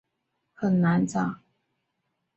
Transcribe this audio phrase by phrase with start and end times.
[0.03, 0.09] 那一层楼
[0.71, 1.35] 很难找